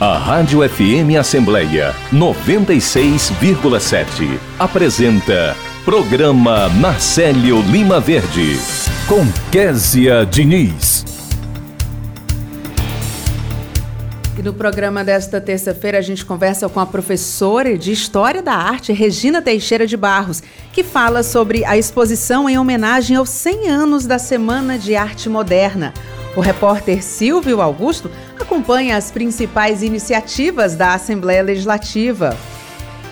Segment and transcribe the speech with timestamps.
[0.00, 8.56] A Rádio FM Assembleia 96,7 apresenta Programa Marcelo Lima Verde
[9.08, 11.04] com Késia Diniz.
[14.38, 18.92] E no programa desta terça-feira a gente conversa com a professora de História da Arte,
[18.92, 24.20] Regina Teixeira de Barros, que fala sobre a exposição em homenagem aos 100 anos da
[24.20, 25.92] Semana de Arte Moderna.
[26.36, 32.36] O repórter Silvio Augusto acompanha as principais iniciativas da Assembleia Legislativa.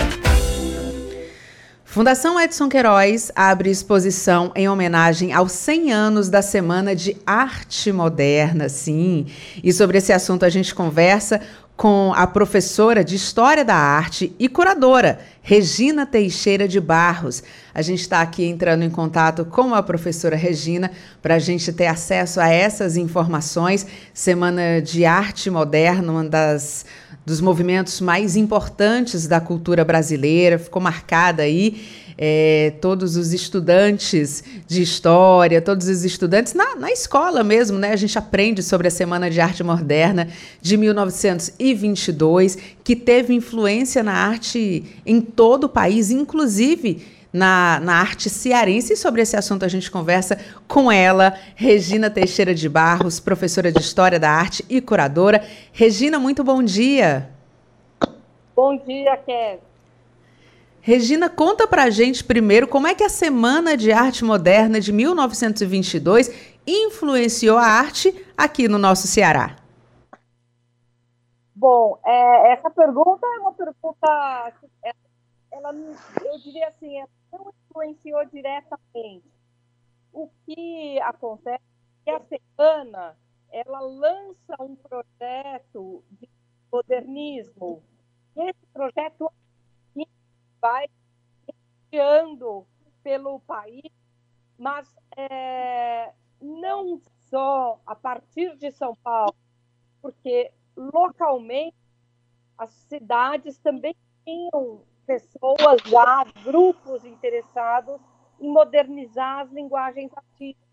[1.91, 8.69] Fundação Edson Queiroz abre exposição em homenagem aos 100 anos da Semana de Arte Moderna,
[8.69, 9.25] sim.
[9.63, 11.41] E sobre esse assunto a gente conversa
[11.75, 17.41] com a professora de História da Arte e curadora, Regina Teixeira de Barros.
[17.73, 20.91] A gente está aqui entrando em contato com a professora Regina
[21.21, 23.87] para a gente ter acesso a essas informações.
[24.13, 26.85] Semana de Arte Moderna, uma das
[27.29, 31.79] dos movimentos mais importantes da cultura brasileira, ficou marcada aí.
[32.21, 37.93] É, todos os estudantes de história, todos os estudantes na, na escola mesmo, né?
[37.93, 40.27] A gente aprende sobre a Semana de Arte Moderna
[40.61, 48.29] de 1922, que teve influência na arte em todo o país, inclusive na, na arte
[48.29, 48.93] cearense.
[48.93, 53.79] E sobre esse assunto a gente conversa com ela, Regina Teixeira de Barros, professora de
[53.79, 55.43] História da Arte e curadora.
[55.71, 57.29] Regina, muito bom dia.
[58.55, 59.69] Bom dia, Kézia.
[60.81, 66.31] Regina, conta pra gente primeiro como é que a Semana de Arte Moderna de 1922
[66.65, 69.57] influenciou a arte aqui no nosso Ceará.
[71.53, 74.53] Bom, é, essa pergunta é uma pergunta,
[75.51, 75.75] ela,
[76.23, 77.18] eu diria assim, não
[77.83, 79.29] influenciou diretamente.
[80.11, 81.63] O que acontece
[82.05, 83.17] é que a semana
[83.51, 86.29] ela lança um projeto de
[86.71, 87.83] modernismo.
[88.35, 89.31] Esse projeto
[90.61, 90.87] vai
[91.87, 92.65] enviando
[93.01, 93.91] pelo país,
[94.57, 99.35] mas é, não só a partir de São Paulo,
[100.01, 101.75] porque localmente
[102.57, 107.99] as cidades também tinham pessoas já, grupos interessados
[108.39, 110.69] em modernizar as linguagens artísticas.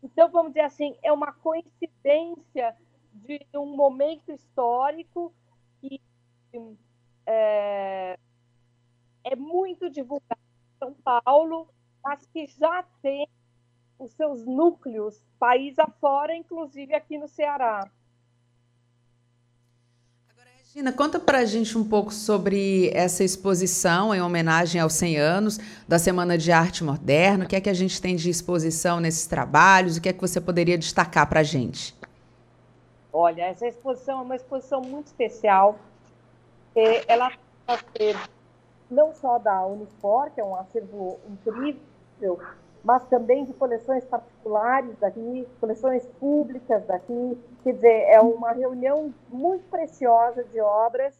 [0.00, 2.76] Então, vamos dizer assim, é uma coincidência
[3.12, 5.34] de um momento histórico
[5.80, 6.00] que
[7.26, 8.16] é,
[9.24, 11.66] é muito divulgado em São Paulo,
[12.04, 13.28] mas que já tem
[13.98, 17.90] os seus núcleos país afora, inclusive aqui no Ceará.
[20.74, 25.58] Regina, conta para a gente um pouco sobre essa exposição em homenagem aos 100 anos
[25.86, 27.44] da Semana de Arte Moderna.
[27.44, 29.98] O que é que a gente tem de exposição nesses trabalhos?
[29.98, 31.94] O que é que você poderia destacar para a gente?
[33.12, 35.78] Olha, essa exposição é uma exposição muito especial.
[37.06, 37.30] Ela
[37.66, 38.16] vai ser
[38.90, 42.40] não só da Unifor, que é um acervo incrível,
[42.84, 47.38] mas também de coleções particulares daqui, coleções públicas daqui.
[47.62, 51.18] Quer dizer, é uma reunião muito preciosa de obras,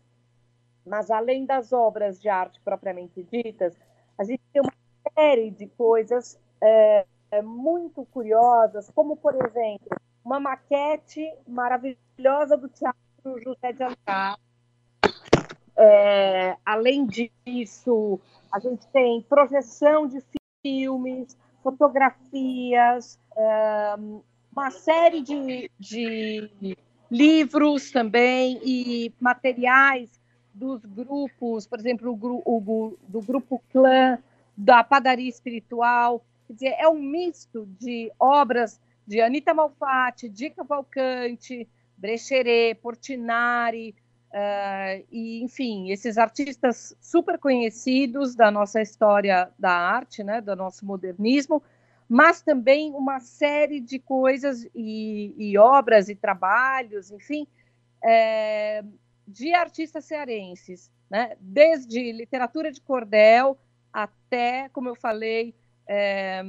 [0.85, 3.77] mas além das obras de arte propriamente ditas,
[4.19, 4.73] a gente tem uma
[5.15, 7.07] série de coisas é,
[7.43, 14.39] muito curiosas, como, por exemplo, uma maquete maravilhosa do Teatro José de Alencar.
[15.77, 18.21] É, além disso,
[18.53, 20.23] a gente tem projeção de
[20.63, 23.19] filmes, fotografias,
[24.53, 26.77] uma série de, de
[27.11, 30.11] livros também e materiais
[30.53, 34.19] dos grupos, por exemplo, o, o, do grupo Clã,
[34.57, 36.25] da Padaria Espiritual.
[36.47, 41.67] Quer dizer, é um misto de obras de Anita Malfatti, de Cavalcante,
[41.97, 43.95] Brecheret, Portinari,
[44.33, 50.85] uh, e, enfim, esses artistas super conhecidos da nossa história da arte, né, do nosso
[50.85, 51.63] modernismo,
[52.09, 57.47] mas também uma série de coisas e, e obras e trabalhos, enfim,
[58.05, 58.85] é,
[59.27, 61.37] de artistas cearenses, né?
[61.41, 63.57] desde literatura de cordel
[63.93, 65.55] até, como eu falei,
[65.87, 66.43] é,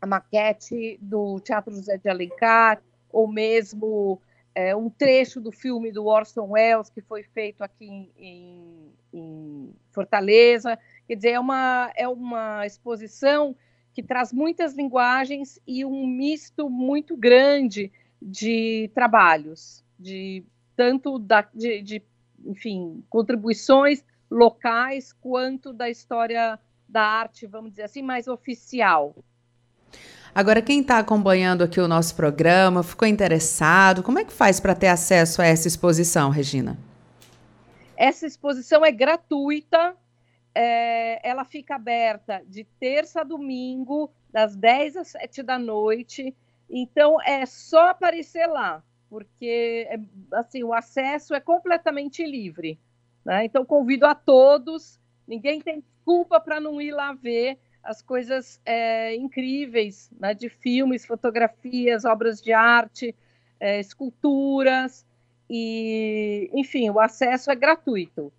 [0.00, 4.20] a maquete do Teatro José de Alencar, ou mesmo
[4.54, 9.74] é, um trecho do filme do Orson Welles, que foi feito aqui em, em, em
[9.92, 10.78] Fortaleza.
[11.06, 13.54] Quer dizer, é uma, é uma exposição
[13.92, 20.44] que traz muitas linguagens e um misto muito grande de trabalhos, de
[20.76, 22.02] tanto da, de, de,
[22.44, 26.58] enfim, contribuições locais quanto da história
[26.88, 29.14] da arte, vamos dizer assim, mais oficial.
[30.34, 34.74] Agora, quem está acompanhando aqui o nosso programa, ficou interessado, como é que faz para
[34.74, 36.78] ter acesso a essa exposição, Regina?
[37.96, 39.94] Essa exposição é gratuita,
[40.54, 46.34] é, ela fica aberta de terça a domingo, das 10 às 7 da noite.
[46.68, 49.98] Então, é só aparecer lá porque é,
[50.32, 52.78] assim o acesso é completamente livre.
[53.24, 53.44] Né?
[53.44, 54.98] Então convido a todos.
[55.26, 60.34] Ninguém tem desculpa para não ir lá ver as coisas é, incríveis né?
[60.34, 63.14] de filmes, fotografias, obras de arte,
[63.58, 65.04] é, esculturas
[65.48, 68.32] e, enfim, o acesso é gratuito.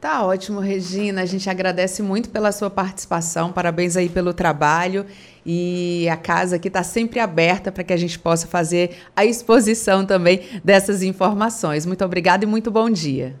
[0.00, 1.22] Tá ótimo, Regina.
[1.22, 3.50] A gente agradece muito pela sua participação.
[3.50, 5.06] Parabéns aí pelo trabalho.
[5.46, 10.04] E a casa aqui está sempre aberta para que a gente possa fazer a exposição
[10.04, 11.86] também dessas informações.
[11.86, 13.34] Muito obrigada e muito bom dia.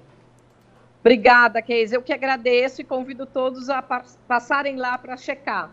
[1.04, 1.94] Obrigada, Keise.
[1.94, 3.84] Eu que agradeço e convido todos a
[4.26, 5.70] passarem lá para checar.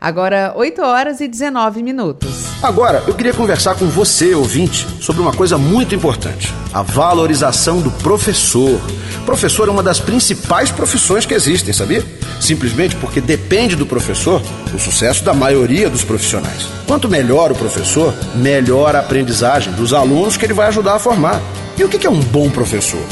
[0.00, 2.62] Agora, 8 horas e 19 minutos.
[2.62, 7.90] Agora, eu queria conversar com você, ouvinte, sobre uma coisa muito importante: a valorização do
[7.90, 8.80] professor.
[9.24, 12.04] Professor é uma das principais profissões que existem, sabia?
[12.40, 14.40] Simplesmente porque depende do professor
[14.72, 16.68] o sucesso da maioria dos profissionais.
[16.86, 21.40] Quanto melhor o professor, melhor a aprendizagem dos alunos que ele vai ajudar a formar.
[21.76, 23.04] E o que é um bom professor?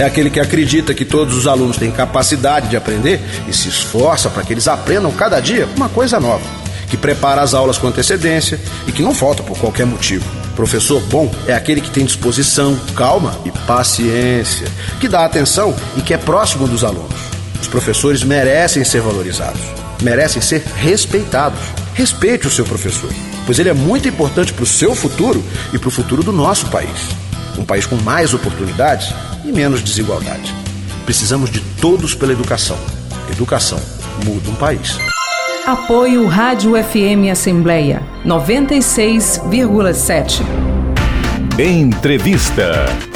[0.00, 4.30] É aquele que acredita que todos os alunos têm capacidade de aprender e se esforça
[4.30, 6.42] para que eles aprendam cada dia uma coisa nova,
[6.88, 10.24] que prepara as aulas com antecedência e que não falta por qualquer motivo.
[10.56, 14.66] Professor bom é aquele que tem disposição, calma e paciência,
[14.98, 17.20] que dá atenção e que é próximo dos alunos.
[17.60, 19.60] Os professores merecem ser valorizados,
[20.00, 21.60] merecem ser respeitados.
[21.92, 23.10] Respeite o seu professor,
[23.44, 25.44] pois ele é muito importante para o seu futuro
[25.74, 27.29] e para o futuro do nosso país.
[27.58, 29.14] Um país com mais oportunidades
[29.44, 30.54] e menos desigualdade.
[31.04, 32.78] Precisamos de todos pela educação.
[33.30, 33.80] Educação
[34.24, 34.98] muda um país.
[35.66, 40.40] Apoio Rádio FM Assembleia 96,7.
[41.58, 43.09] Entrevista.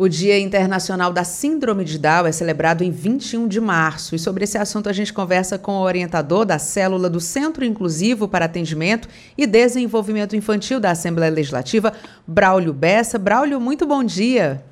[0.00, 4.14] O Dia Internacional da Síndrome de Down é celebrado em 21 de março.
[4.14, 8.26] E sobre esse assunto a gente conversa com o orientador da célula do Centro Inclusivo
[8.26, 11.92] para Atendimento e Desenvolvimento Infantil da Assembleia Legislativa,
[12.26, 13.18] Braulio Bessa.
[13.18, 14.64] Braulio, muito bom dia.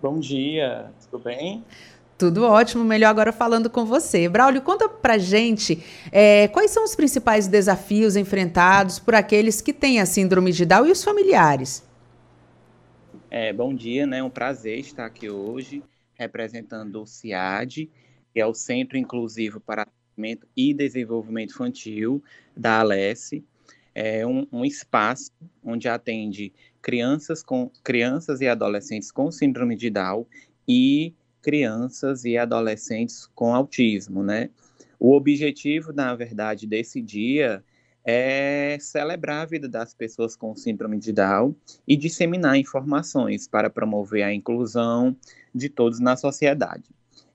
[0.00, 1.62] Bom dia, tudo bem?
[2.16, 4.26] Tudo ótimo, melhor agora falando com você.
[4.26, 10.00] Braulio, conta pra gente é, quais são os principais desafios enfrentados por aqueles que têm
[10.00, 11.91] a síndrome de Down e os familiares.
[13.34, 14.18] É, bom dia, né?
[14.18, 17.88] É um prazer estar aqui hoje representando o CIAD,
[18.30, 22.22] que é o Centro Inclusivo para Atendimento e Desenvolvimento Infantil
[22.54, 23.42] da Alesse.
[23.94, 25.30] É um, um espaço
[25.64, 30.26] onde atende crianças, com, crianças e adolescentes com síndrome de Down
[30.68, 34.50] e crianças e adolescentes com autismo, né?
[35.00, 37.64] O objetivo, na verdade, desse dia
[38.04, 41.54] é celebrar a vida das pessoas com síndrome de Down
[41.86, 45.16] e disseminar informações para promover a inclusão
[45.54, 46.84] de todos na sociedade.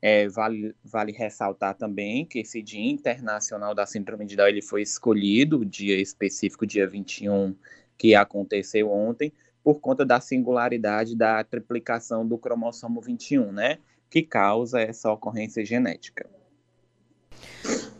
[0.01, 4.81] É, vale, vale ressaltar também que esse Dia Internacional da Síndrome de Down ele foi
[4.81, 7.55] escolhido, o dia específico, dia 21,
[7.97, 9.33] que aconteceu ontem,
[9.63, 13.79] por conta da singularidade da triplicação do cromossomo 21, né?
[14.09, 16.29] que causa essa ocorrência genética.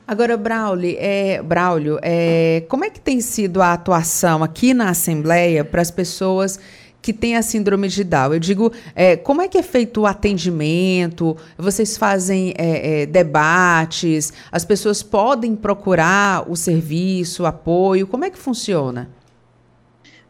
[0.08, 5.66] Agora, Braulio, é, Braulio é, como é que tem sido a atuação aqui na Assembleia
[5.66, 6.58] para as pessoas
[7.02, 8.36] que têm a síndrome de Down?
[8.36, 11.36] Eu digo, é, como é que é feito o atendimento?
[11.58, 14.32] Vocês fazem é, é, debates?
[14.50, 18.08] As pessoas podem procurar o serviço, o apoio?
[18.08, 19.10] Como é que funciona?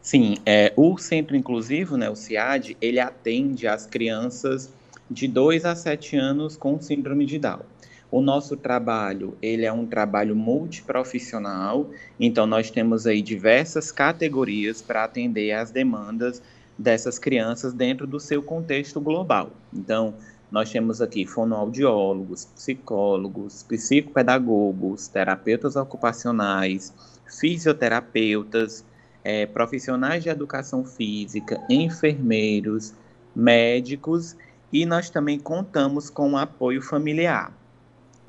[0.02, 4.72] Sim, é, o Centro Inclusivo, né, o CIAD, ele atende as crianças
[5.08, 7.60] de 2 a 7 anos com síndrome de Down.
[8.10, 15.04] O nosso trabalho, ele é um trabalho multiprofissional, então nós temos aí diversas categorias para
[15.04, 16.42] atender às demandas
[16.78, 19.50] dessas crianças dentro do seu contexto global.
[19.74, 20.14] Então,
[20.50, 26.94] nós temos aqui fonoaudiólogos, psicólogos, psicopedagogos, terapeutas ocupacionais,
[27.26, 28.86] fisioterapeutas,
[29.22, 32.94] é, profissionais de educação física, enfermeiros,
[33.36, 34.34] médicos
[34.72, 37.52] e nós também contamos com o apoio familiar.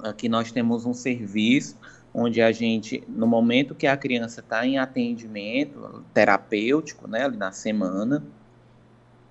[0.03, 1.77] Aqui nós temos um serviço
[2.13, 7.51] onde a gente, no momento que a criança está em atendimento terapêutico, né, ali na
[7.51, 8.23] semana,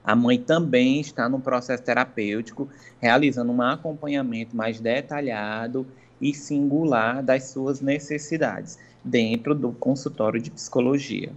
[0.05, 2.69] a mãe também está no processo terapêutico,
[3.01, 5.87] realizando um acompanhamento mais detalhado
[6.21, 11.33] e singular das suas necessidades dentro do consultório de psicologia.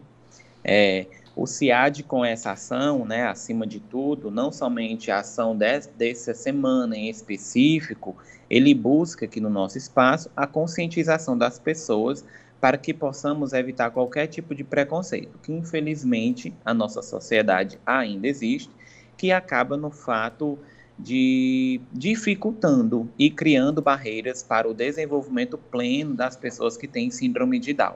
[0.64, 5.88] É, o CIAD com essa ação, né, acima de tudo, não somente a ação des,
[5.88, 8.16] dessa semana em específico,
[8.50, 12.26] ele busca aqui no nosso espaço a conscientização das pessoas
[12.60, 18.70] para que possamos evitar qualquer tipo de preconceito, que infelizmente a nossa sociedade ainda existe,
[19.18, 20.60] que acaba no fato
[21.00, 27.74] de dificultando e criando barreiras para o desenvolvimento pleno das pessoas que têm síndrome de
[27.74, 27.96] Down.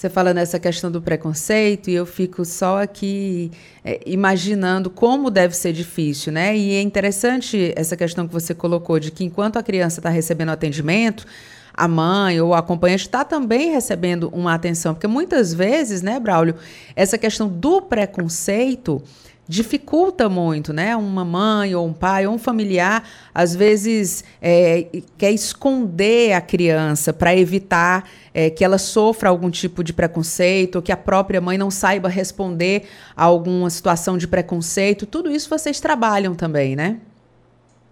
[0.00, 3.50] Você fala nessa questão do preconceito e eu fico só aqui
[3.84, 6.56] é, imaginando como deve ser difícil, né?
[6.56, 10.48] E é interessante essa questão que você colocou de que enquanto a criança está recebendo
[10.48, 11.26] atendimento,
[11.74, 16.54] a mãe ou o acompanhante está também recebendo uma atenção, porque muitas vezes, né, Braulio,
[16.96, 19.02] essa questão do preconceito
[19.50, 20.94] dificulta muito, né?
[20.94, 23.02] Uma mãe ou um pai ou um familiar
[23.34, 24.86] às vezes é,
[25.18, 30.82] quer esconder a criança para evitar é, que ela sofra algum tipo de preconceito, ou
[30.82, 32.84] que a própria mãe não saiba responder
[33.16, 35.04] a alguma situação de preconceito.
[35.04, 37.00] Tudo isso vocês trabalham também, né?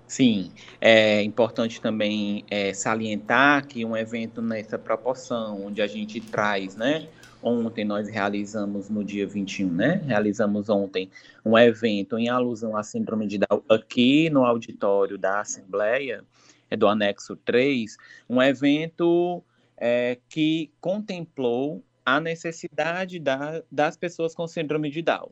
[0.07, 6.77] Sim, é importante também é, salientar que um evento nessa proporção, onde a gente traz,
[6.77, 7.09] né,
[7.43, 10.03] Ontem nós realizamos, no dia 21, né?
[10.07, 11.09] Realizamos ontem
[11.45, 16.25] um evento em alusão à síndrome de Down aqui no auditório da Assembleia,
[16.69, 17.97] é do anexo 3,
[18.29, 19.43] um evento
[19.77, 25.31] é, que contemplou a necessidade da, das pessoas com síndrome de Down.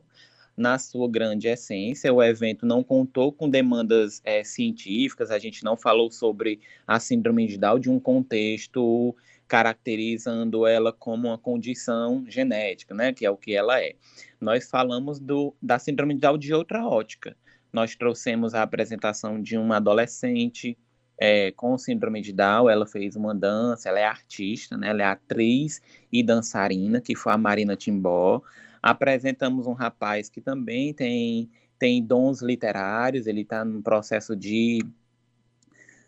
[0.55, 5.77] Na sua grande essência, o evento não contou com demandas é, científicas, a gente não
[5.77, 9.15] falou sobre a síndrome de Down de um contexto
[9.47, 13.95] caracterizando ela como uma condição genética, né, que é o que ela é.
[14.39, 17.35] Nós falamos do, da síndrome de Down de outra ótica.
[17.71, 20.77] Nós trouxemos a apresentação de uma adolescente
[21.19, 25.05] é, com síndrome de Down, ela fez uma dança, ela é artista, né, ela é
[25.05, 28.41] atriz e dançarina, que foi a Marina Timbó.
[28.81, 31.49] Apresentamos um rapaz que também tem,
[31.79, 34.79] tem dons literários, ele está no processo de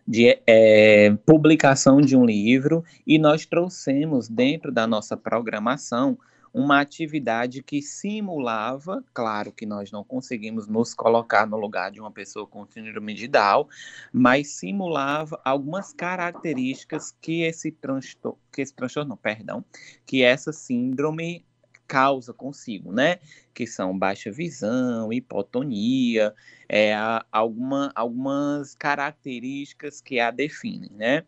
[0.10, 6.18] de é, publicação de um livro e nós trouxemos dentro da nossa programação
[6.52, 12.10] uma atividade que simulava, claro que nós não conseguimos nos colocar no lugar de uma
[12.10, 13.68] pessoa com síndrome de Down,
[14.12, 19.64] mas simulava algumas características que esse transtorno, que esse transtorno, perdão,
[20.08, 21.46] que essa síndrome
[21.90, 23.18] causa consigo, né?
[23.52, 26.36] Que são baixa visão, hipotonia,
[26.70, 26.94] é,
[27.32, 31.26] alguma, algumas características que a definem, né?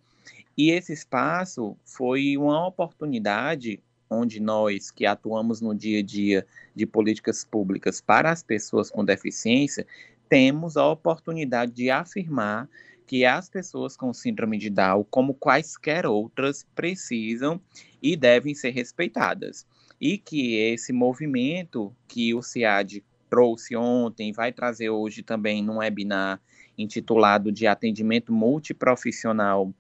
[0.56, 6.86] E esse espaço foi uma oportunidade onde nós que atuamos no dia a dia de
[6.86, 9.88] políticas públicas para as pessoas com deficiência,
[10.30, 12.70] temos a oportunidade de afirmar
[13.08, 17.60] que as pessoas com síndrome de Down, como quaisquer outras, precisam
[18.02, 19.66] e devem ser respeitadas
[20.02, 26.42] e que esse movimento que o CIAD trouxe ontem, vai trazer hoje também num webinar
[26.76, 29.72] intitulado de atendimento multiprofissional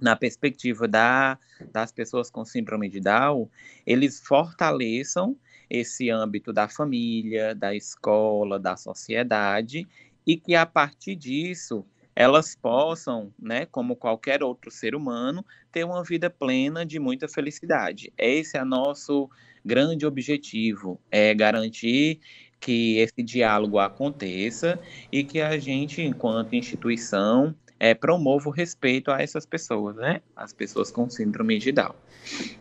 [0.00, 1.38] na perspectiva da,
[1.72, 3.50] das pessoas com síndrome de Down,
[3.86, 5.36] eles fortaleçam
[5.68, 9.86] esse âmbito da família, da escola, da sociedade,
[10.26, 16.02] e que a partir disso elas possam, né, como qualquer outro ser humano, ter uma
[16.02, 18.12] vida plena de muita felicidade.
[18.18, 19.28] Esse é nosso
[19.64, 22.20] grande objetivo, é garantir
[22.58, 24.78] que esse diálogo aconteça
[25.10, 30.20] e que a gente, enquanto instituição, é, promova o respeito a essas pessoas, né?
[30.36, 31.94] As pessoas com síndrome de Down.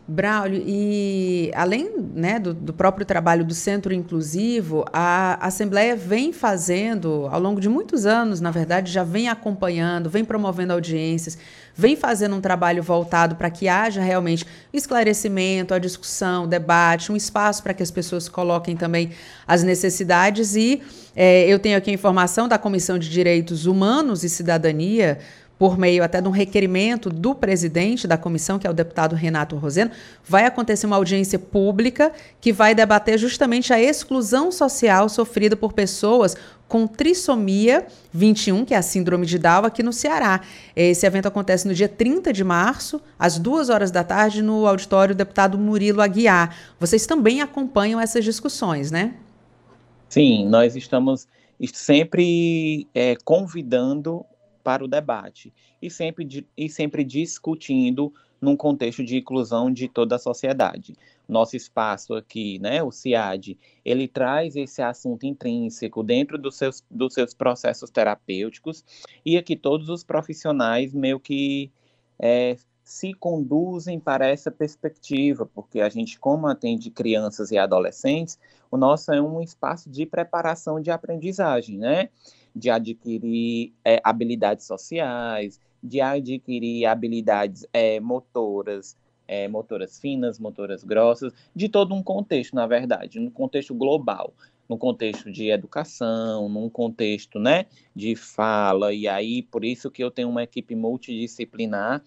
[0.07, 7.27] Braulio, e além né, do, do, próprio trabalho do Centro Inclusivo, a Assembleia vem fazendo,
[7.29, 11.37] ao longo de muitos anos, na verdade, já vem acompanhando, vem promovendo audiências,
[11.79, 17.15] vem fazendo um trabalho voltado para que haja realmente esclarecimento, a discussão, o debate, um
[17.15, 19.11] espaço para que as pessoas coloquem também
[19.47, 20.57] as necessidades.
[20.57, 20.81] E
[21.15, 25.19] é, eu tenho aqui a informação da Comissão de Direitos Humanos e Cidadania
[25.57, 29.57] por meio até de um requerimento do presidente da comissão, que é o deputado Renato
[29.57, 29.91] Roseno,
[30.25, 36.37] vai acontecer uma audiência pública que vai debater justamente a exclusão social sofrida por pessoas
[36.69, 40.41] com trissomia 21, que é a síndrome de Down, aqui no Ceará.
[40.75, 45.15] Esse evento acontece no dia 30 de março, às duas horas da tarde, no auditório
[45.15, 46.55] deputado Murilo Aguiar.
[46.79, 49.15] Vocês também acompanham essas discussões, né?
[50.07, 51.27] Sim, nós estamos
[51.73, 54.23] sempre é, convidando
[54.63, 60.19] para o debate e sempre, e sempre discutindo num contexto de inclusão de toda a
[60.19, 60.95] sociedade.
[61.29, 67.13] Nosso espaço aqui, né, o CIAD, ele traz esse assunto intrínseco dentro dos seus, dos
[67.13, 68.83] seus processos terapêuticos
[69.23, 71.71] e aqui todos os profissionais meio que
[72.17, 78.39] é, se conduzem para essa perspectiva, porque a gente, como atende crianças e adolescentes,
[78.71, 82.09] o nosso é um espaço de preparação de aprendizagem, né?
[82.55, 88.97] de adquirir é, habilidades sociais, de adquirir habilidades é, motoras,
[89.29, 94.33] é, motoras finas, motoras grossas, de todo um contexto, na verdade, no contexto global,
[94.67, 100.09] no contexto de educação, num contexto, né, de fala, e aí por isso que eu
[100.09, 102.03] tenho uma equipe multidisciplinar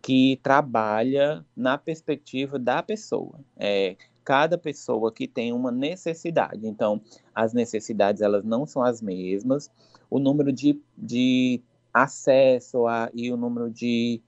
[0.00, 3.40] que trabalha na perspectiva da pessoa.
[3.56, 6.66] É, cada pessoa que tem uma necessidade.
[6.68, 7.02] Então,
[7.34, 9.68] as necessidades elas não são as mesmas,
[10.08, 11.60] o número de, de
[11.92, 14.20] acesso a, e o número de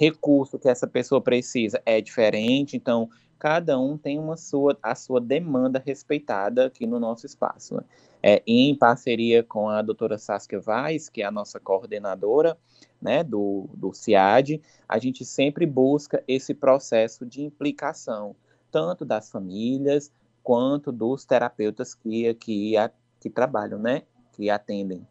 [0.00, 5.20] recurso que essa pessoa precisa é diferente, então cada um tem uma sua, a sua
[5.20, 7.74] demanda respeitada aqui no nosso espaço.
[7.74, 7.82] Né?
[8.22, 12.56] É, em parceria com a doutora Saskia Vaz, que é a nossa coordenadora
[13.00, 18.34] né, do, do CIAD, a gente sempre busca esse processo de implicação,
[18.70, 20.10] tanto das famílias
[20.42, 25.06] quanto dos terapeutas que, que, trabalham, né, que atendem.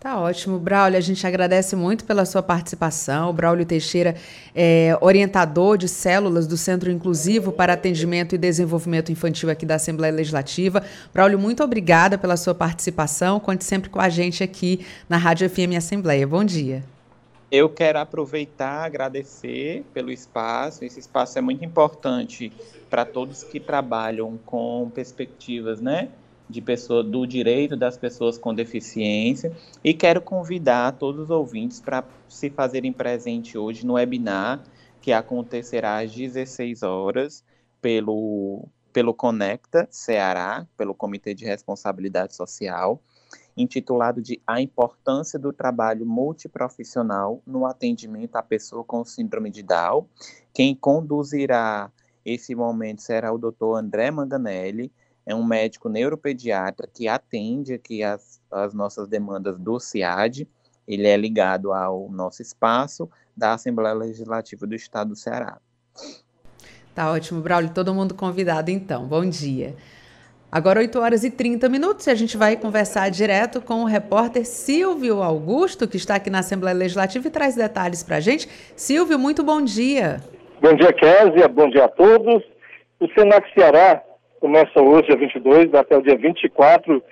[0.00, 0.96] Tá ótimo, Braulio.
[0.96, 3.28] A gente agradece muito pela sua participação.
[3.28, 4.16] O Braulio Teixeira
[4.54, 10.14] é orientador de células do Centro Inclusivo para Atendimento e Desenvolvimento Infantil aqui da Assembleia
[10.14, 10.82] Legislativa.
[11.12, 13.38] Braulio, muito obrigada pela sua participação.
[13.38, 16.26] Conte sempre com a gente aqui na Rádio FM Assembleia.
[16.26, 16.82] Bom dia.
[17.52, 20.82] Eu quero aproveitar, agradecer pelo espaço.
[20.82, 22.50] Esse espaço é muito importante
[22.88, 26.08] para todos que trabalham com perspectivas, né,
[26.50, 32.04] de pessoa do direito das pessoas com deficiência e quero convidar todos os ouvintes para
[32.28, 34.62] se fazerem presente hoje no webinar
[35.00, 37.44] que acontecerá às 16 horas
[37.80, 43.00] pelo pelo Conecta Ceará, pelo Comitê de Responsabilidade Social
[43.56, 50.06] intitulado de A Importância do Trabalho Multiprofissional no Atendimento à Pessoa com Síndrome de Down.
[50.52, 51.90] Quem conduzirá
[52.24, 53.76] esse momento será o Dr.
[53.76, 54.92] André Manganelli,
[55.26, 60.48] é um médico neuropediatra que atende aqui as, as nossas demandas do CIAD.
[60.86, 65.58] Ele é ligado ao nosso espaço da Assembleia Legislativa do Estado do Ceará.
[66.94, 67.70] Tá ótimo, Braulio.
[67.72, 69.06] Todo mundo convidado, então.
[69.06, 69.76] Bom dia.
[70.50, 74.44] Agora, 8 horas e 30 minutos, e a gente vai conversar direto com o repórter
[74.44, 78.48] Silvio Augusto, que está aqui na Assembleia Legislativa e traz detalhes para a gente.
[78.74, 80.20] Silvio, muito bom dia.
[80.60, 81.46] Bom dia, Kézia.
[81.46, 82.42] Bom dia a todos.
[82.98, 84.02] O Senac Ceará
[84.40, 87.02] começa hoje, dia 22, até o dia 24,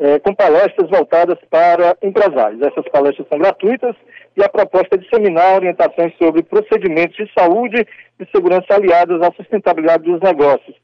[0.00, 2.62] é, com palestras voltadas para empresários.
[2.62, 3.94] Essas palestras são gratuitas
[4.36, 7.86] e a proposta é disseminar orientações sobre procedimentos de saúde
[8.18, 10.76] e segurança aliados à sustentabilidade dos negócios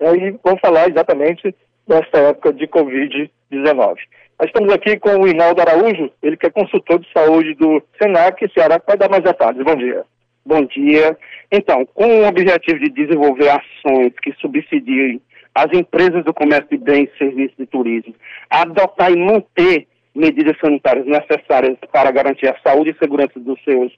[0.00, 1.54] e vamos falar exatamente
[1.86, 3.96] desta época de Covid-19.
[4.40, 8.48] Nós estamos aqui com o Inaldo Araújo, ele que é consultor de saúde do SENAC
[8.52, 9.64] Ceará, que vai dar mais detalhes.
[9.64, 10.04] Bom dia.
[10.46, 11.18] Bom dia.
[11.50, 15.20] Então, com o objetivo de desenvolver ações que subsidiem
[15.54, 18.14] as empresas do comércio de bens, serviços e turismo,
[18.50, 23.92] a adotar e manter medidas sanitárias necessárias para garantir a saúde e segurança dos seus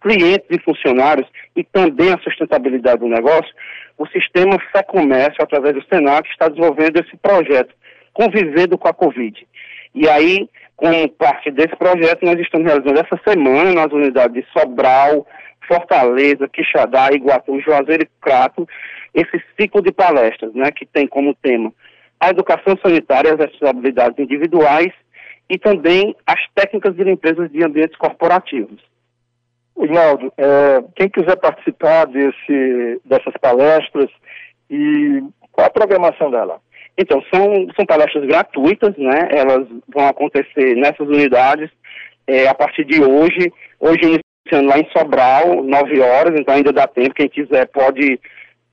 [0.00, 3.52] clientes e funcionários e também a sustentabilidade do negócio,
[3.96, 7.74] o sistema Fé Comércio, através do Senac, está desenvolvendo esse projeto,
[8.12, 9.46] Convivendo com a Covid.
[9.94, 15.26] E aí, como parte desse projeto, nós estamos realizando essa semana nas unidades de Sobral,
[15.72, 18.68] Fortaleza, Quixadá, Iguatu, Juazeiro e Crato,
[19.14, 21.72] esse ciclo de palestras, né, que tem como tema
[22.22, 24.92] a educação sanitária, as responsabilidades individuais
[25.50, 28.80] e também as técnicas de limpeza de ambientes corporativos.
[29.76, 34.08] Ignaldo, é, quem quiser participar desse, dessas palestras
[34.70, 36.60] e qual a programação dela?
[36.96, 39.28] Então, são, são palestras gratuitas, né?
[39.32, 41.70] Elas vão acontecer nessas unidades
[42.24, 43.52] é, a partir de hoje.
[43.80, 47.14] Hoje lá em Sobral, 9 horas, então ainda dá tempo.
[47.14, 48.20] Quem quiser pode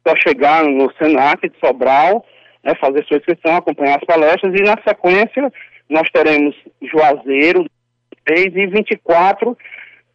[0.07, 2.25] só chegar no Senac de Sobral,
[2.63, 5.51] né, fazer sua inscrição, acompanhar as palestras e na sequência
[5.89, 7.65] nós teremos Juazeiro,
[8.25, 9.57] 3 e 24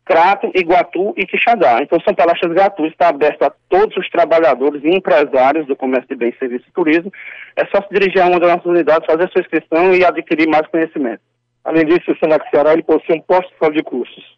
[0.05, 1.79] Crato, Iguatu e Quixadá.
[1.81, 6.17] Então são palestras gratuitas, está aberto a todos os trabalhadores e empresários do comércio de
[6.17, 7.11] bens, serviços e turismo.
[7.57, 10.67] É só se dirigir a uma das nossas unidades, fazer sua inscrição e adquirir mais
[10.67, 11.23] conhecimento.
[11.64, 14.37] Além disso, o Senac Ceará ele possui um portfólio de cursos.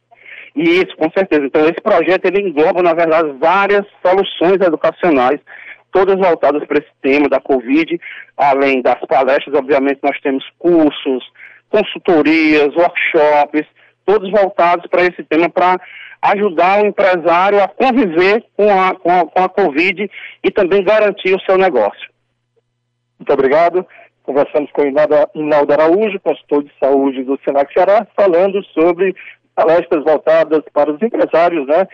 [0.57, 1.45] Isso, com certeza.
[1.45, 5.39] Então esse projeto ele engloba, na verdade, várias soluções educacionais,
[5.93, 8.01] todas voltadas para esse tema da Covid,
[8.35, 11.23] além das palestras, obviamente nós temos cursos,
[11.69, 13.67] consultorias, workshops,
[14.07, 15.79] todos voltados para esse tema, para
[16.23, 20.11] ajudar o empresário a conviver com a, com, a, com a Covid
[20.43, 22.09] e também garantir o seu negócio.
[23.19, 23.87] Muito obrigado.
[24.23, 29.15] Conversamos com o Inaldo Araújo, consultor de saúde do Senac Ceará, falando sobre
[29.57, 31.89] palestras voltadas para os empresários, né,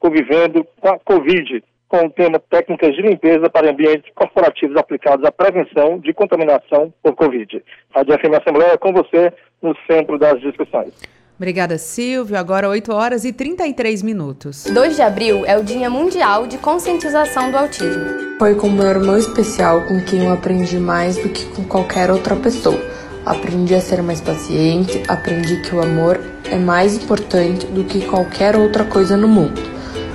[0.00, 5.30] convivendo com a Covid, com o tema técnicas de limpeza para ambientes corporativos aplicados à
[5.30, 7.62] prevenção de contaminação por Covid.
[7.94, 10.92] Rádio FM Assembleia com você no centro das discussões.
[11.36, 12.36] Obrigada, Silvio.
[12.36, 14.64] Agora 8 horas e 33 minutos.
[14.64, 18.38] 2 de abril é o Dia Mundial de Conscientização do Autismo.
[18.38, 22.36] Foi com meu irmão especial com quem eu aprendi mais do que com qualquer outra
[22.36, 22.78] pessoa.
[23.26, 28.54] Aprendi a ser mais paciente, aprendi que o amor é mais importante do que qualquer
[28.54, 29.58] outra coisa no mundo.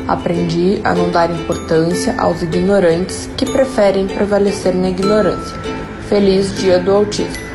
[0.07, 5.57] Aprendi a não dar importância aos ignorantes que preferem prevalecer na ignorância.
[6.07, 7.49] Feliz Dia do Autismo!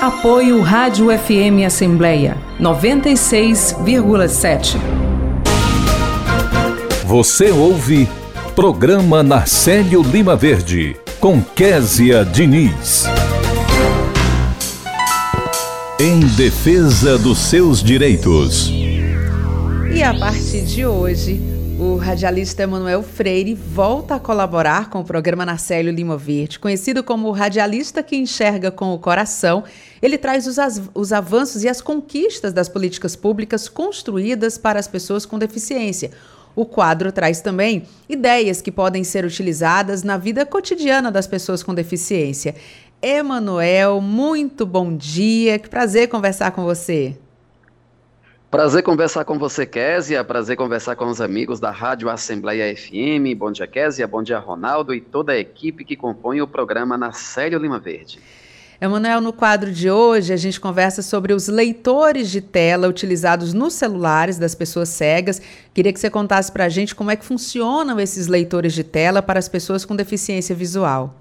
[0.00, 4.78] Apoio Rádio FM Assembleia 96,7.
[7.04, 8.08] Você ouve
[8.54, 13.04] Programa Narcélio Lima Verde com Késia Diniz.
[16.02, 18.70] Em defesa dos seus direitos.
[19.94, 21.38] E a partir de hoje,
[21.78, 26.58] o radialista Emanuel Freire volta a colaborar com o programa Narcélio Lima Verde.
[26.58, 29.62] Conhecido como o radialista que enxerga com o coração,
[30.00, 30.56] ele traz os,
[30.94, 36.12] os avanços e as conquistas das políticas públicas construídas para as pessoas com deficiência.
[36.56, 41.74] O quadro traz também ideias que podem ser utilizadas na vida cotidiana das pessoas com
[41.74, 42.54] deficiência.
[43.02, 47.16] Emanuel, muito bom dia, que prazer conversar com você.
[48.50, 50.22] Prazer conversar com você, Késia.
[50.22, 53.34] Prazer conversar com os amigos da Rádio Assembleia FM.
[53.38, 54.06] Bom dia, Késia.
[54.06, 58.18] Bom dia, Ronaldo e toda a equipe que compõe o programa Na Sério Lima Verde.
[58.78, 63.72] Emanuel, no quadro de hoje a gente conversa sobre os leitores de tela utilizados nos
[63.72, 65.40] celulares das pessoas cegas.
[65.72, 69.22] Queria que você contasse para a gente como é que funcionam esses leitores de tela
[69.22, 71.14] para as pessoas com deficiência visual.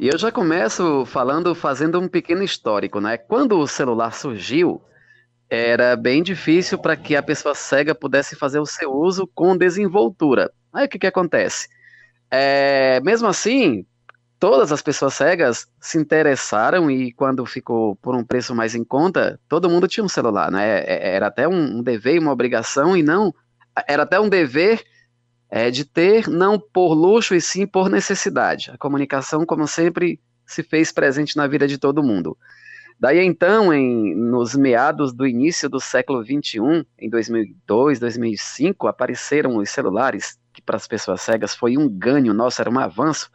[0.00, 3.18] E eu já começo falando, fazendo um pequeno histórico, né?
[3.18, 4.80] Quando o celular surgiu,
[5.50, 10.50] era bem difícil para que a pessoa cega pudesse fazer o seu uso com desenvoltura.
[10.72, 11.68] Aí o que, que acontece?
[12.30, 13.84] É, mesmo assim,
[14.38, 19.38] todas as pessoas cegas se interessaram e quando ficou por um preço mais em conta,
[19.50, 20.78] todo mundo tinha um celular, né?
[20.78, 23.34] É, era até um dever uma obrigação e não
[23.86, 24.82] era até um dever
[25.50, 28.70] é, de ter não por luxo e sim por necessidade.
[28.70, 32.38] A comunicação, como sempre, se fez presente na vida de todo mundo.
[32.98, 39.70] Daí então, em, nos meados do início do século XXI, em 2002, 2005, apareceram os
[39.70, 43.30] celulares, que para as pessoas cegas foi um ganho nosso, era um avanço,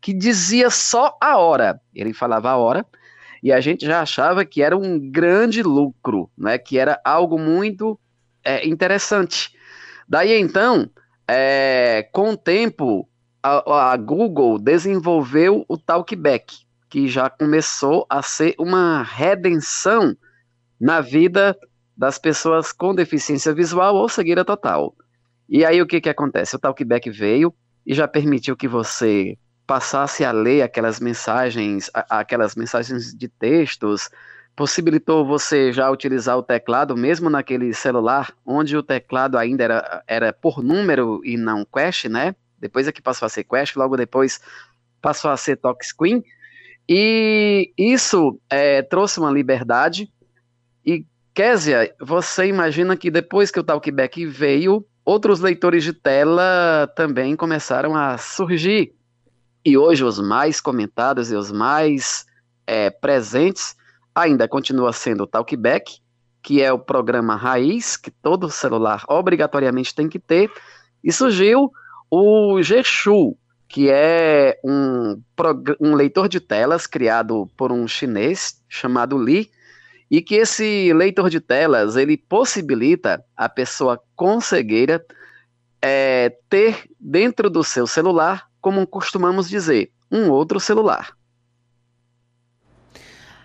[0.00, 1.78] que dizia só a hora.
[1.94, 2.86] Ele falava a hora,
[3.42, 8.00] e a gente já achava que era um grande lucro, né, que era algo muito
[8.42, 9.50] é, interessante.
[10.08, 10.90] Daí então,
[11.32, 13.08] é, com o tempo,
[13.42, 20.16] a, a Google desenvolveu o Talkback, que já começou a ser uma redenção
[20.80, 21.56] na vida
[21.96, 24.94] das pessoas com deficiência visual ou cegueira total.
[25.48, 26.56] E aí o que, que acontece?
[26.56, 27.54] O Talkback veio
[27.86, 34.10] e já permitiu que você passasse a ler aquelas mensagens, aquelas mensagens de textos,
[34.54, 40.32] possibilitou você já utilizar o teclado, mesmo naquele celular, onde o teclado ainda era, era
[40.32, 42.34] por número e não quest, né?
[42.58, 44.40] Depois é que passou a ser quest, logo depois
[45.00, 46.22] passou a ser touchscreen,
[46.86, 50.12] e isso é, trouxe uma liberdade.
[50.84, 57.34] E, Késia, você imagina que depois que o Talkback veio, outros leitores de tela também
[57.36, 58.92] começaram a surgir.
[59.64, 62.24] e hoje os mais comentados e os mais
[62.66, 63.76] é, presentes
[64.14, 66.00] ainda continua sendo o Talkback,
[66.42, 70.50] que é o programa raiz que todo celular obrigatoriamente tem que ter,
[71.02, 71.70] e surgiu
[72.10, 73.36] o Geshu,
[73.68, 75.22] que é um,
[75.80, 79.50] um leitor de telas criado por um chinês chamado Li,
[80.10, 85.04] e que esse leitor de telas ele possibilita a pessoa com cegueira
[85.80, 91.16] é, ter dentro do seu celular, como costumamos dizer, um outro celular.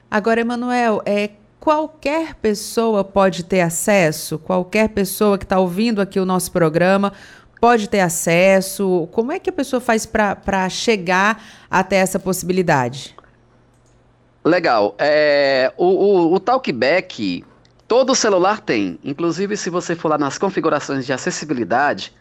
[0.10, 4.38] Agora, Emanuel, é qualquer pessoa pode ter acesso?
[4.38, 7.12] Qualquer pessoa que está ouvindo aqui o nosso programa
[7.60, 9.10] pode ter acesso?
[9.12, 13.16] Como é que a pessoa faz para chegar até essa possibilidade?
[14.44, 14.96] Legal.
[15.00, 17.44] É, o, o, o Talkback,
[17.88, 19.00] todo celular tem.
[19.04, 22.14] Inclusive, se você for lá nas configurações de acessibilidade,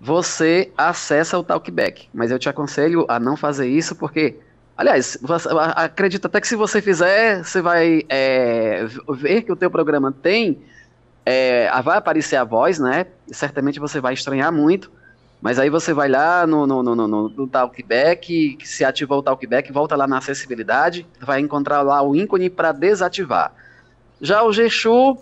[0.00, 2.08] você acessa o Talkback.
[2.14, 4.40] Mas eu te aconselho a não fazer isso porque
[4.76, 5.18] Aliás,
[5.74, 10.60] acredito até que se você fizer, você vai é, ver que o teu programa tem,
[11.24, 13.06] é, vai aparecer a voz, né?
[13.26, 14.90] E certamente você vai estranhar muito.
[15.40, 19.70] Mas aí você vai lá no, no, no, no, no Talkback, se ativou o Talkback,
[19.72, 23.52] volta lá na acessibilidade, vai encontrar lá o ícone para desativar.
[24.20, 25.18] Já o Geshu,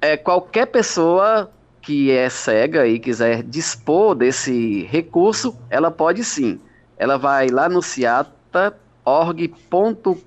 [0.00, 1.50] é, qualquer pessoa
[1.82, 6.60] que é cega e quiser dispor desse recurso, ela pode sim.
[6.96, 8.76] Ela vai lá no Ciata
[9.08, 10.20] org.com.br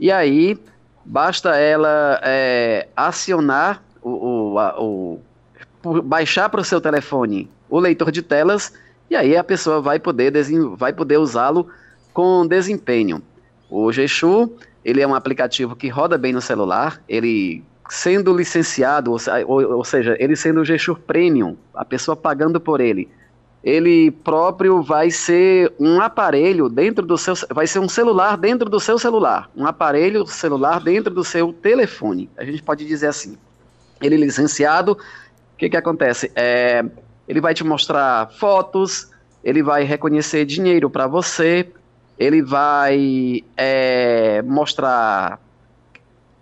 [0.00, 0.58] e aí
[1.04, 5.20] basta ela é, acionar o, o, a, o
[6.04, 8.72] baixar para o seu telefone o leitor de telas
[9.10, 10.32] e aí a pessoa vai poder,
[10.76, 11.68] vai poder usá-lo
[12.12, 13.22] com desempenho.
[13.70, 14.52] O Geshu,
[14.84, 19.84] ele é um aplicativo que roda bem no celular, ele sendo licenciado, ou, ou, ou
[19.84, 23.08] seja, ele sendo o Geshu Premium, a pessoa pagando por ele,
[23.62, 28.78] ele próprio vai ser um aparelho dentro do seu, vai ser um celular dentro do
[28.78, 32.30] seu celular, um aparelho celular dentro do seu telefone.
[32.36, 33.36] A gente pode dizer assim.
[34.00, 36.30] Ele é licenciado, o que que acontece?
[36.36, 36.84] É,
[37.26, 39.10] ele vai te mostrar fotos,
[39.42, 41.68] ele vai reconhecer dinheiro para você,
[42.16, 45.40] ele vai é, mostrar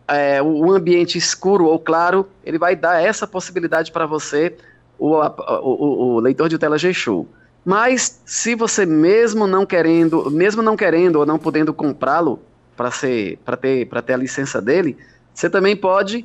[0.07, 4.55] é, o ambiente escuro ou claro, ele vai dar essa possibilidade para você
[4.99, 7.27] o, o, o leitor de tela G-Show.
[7.65, 12.39] Mas se você mesmo não querendo, mesmo não querendo ou não podendo comprá-lo
[12.77, 14.97] para ser para ter para ter a licença dele,
[15.35, 16.25] você também pode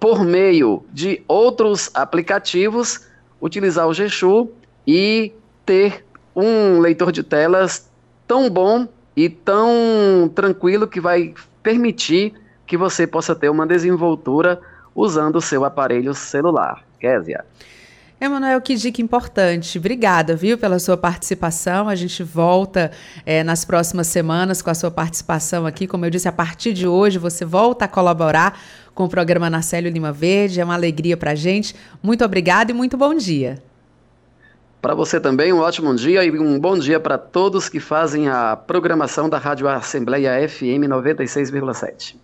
[0.00, 3.06] por meio de outros aplicativos
[3.40, 4.50] utilizar o Geshu
[4.86, 5.32] e
[5.66, 6.04] ter
[6.34, 7.88] um leitor de telas
[8.26, 12.34] tão bom e tão tranquilo que vai permitir
[12.66, 14.60] que você possa ter uma desenvoltura
[14.94, 16.82] usando o seu aparelho celular.
[16.98, 17.44] Késia.
[18.24, 19.78] Emanuel, que dica importante.
[19.78, 21.88] Obrigada, viu, pela sua participação.
[21.88, 22.90] A gente volta
[23.24, 25.86] é, nas próximas semanas com a sua participação aqui.
[25.86, 28.58] Como eu disse, a partir de hoje você volta a colaborar
[28.94, 30.60] com o programa Narcélio Lima Verde.
[30.60, 31.74] É uma alegria para a gente.
[32.02, 33.62] Muito obrigada e muito bom dia.
[34.80, 38.54] Para você também, um ótimo dia e um bom dia para todos que fazem a
[38.54, 42.16] programação da Rádio Assembleia FM 96,7.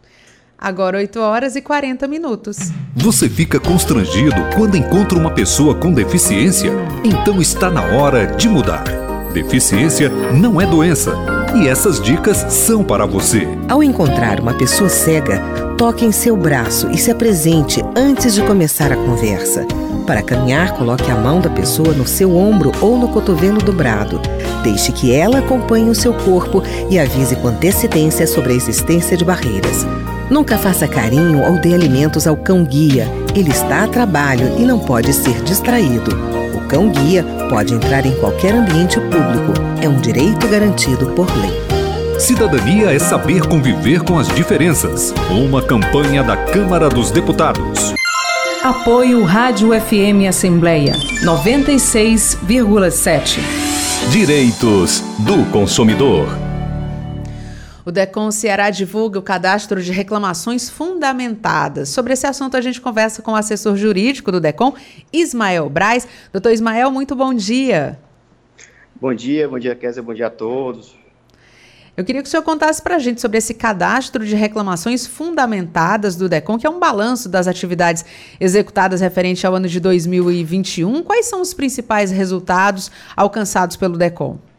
[0.60, 2.70] Agora 8 horas e 40 minutos.
[2.94, 6.70] Você fica constrangido quando encontra uma pessoa com deficiência?
[7.02, 8.84] Então está na hora de mudar.
[9.32, 11.14] Deficiência não é doença.
[11.56, 13.48] E essas dicas são para você.
[13.70, 15.40] Ao encontrar uma pessoa cega,
[15.78, 19.64] toque em seu braço e se apresente antes de começar a conversa.
[20.06, 24.20] Para caminhar, coloque a mão da pessoa no seu ombro ou no cotovelo dobrado.
[24.62, 29.24] Deixe que ela acompanhe o seu corpo e avise com antecedência sobre a existência de
[29.24, 29.86] barreiras.
[30.30, 33.08] Nunca faça carinho ou dê alimentos ao cão-guia.
[33.34, 36.12] Ele está a trabalho e não pode ser distraído.
[36.54, 39.52] O cão-guia pode entrar em qualquer ambiente público.
[39.82, 41.50] É um direito garantido por lei.
[42.20, 45.12] Cidadania é saber conviver com as diferenças.
[45.30, 47.92] Uma campanha da Câmara dos Deputados.
[48.62, 50.92] Apoio Rádio FM Assembleia
[51.24, 53.40] 96,7.
[54.12, 56.49] Direitos do consumidor.
[57.84, 61.88] O DECOM Ceará divulga o cadastro de reclamações fundamentadas.
[61.88, 64.74] Sobre esse assunto, a gente conversa com o assessor jurídico do DECOM,
[65.12, 66.06] Ismael Braz.
[66.32, 67.98] Doutor Ismael, muito bom dia.
[69.00, 71.00] Bom dia, bom dia, Kézia, bom dia a todos.
[71.96, 76.16] Eu queria que o senhor contasse para a gente sobre esse cadastro de reclamações fundamentadas
[76.16, 78.04] do DECOM, que é um balanço das atividades
[78.38, 81.02] executadas referente ao ano de 2021.
[81.02, 84.49] Quais são os principais resultados alcançados pelo DECOM?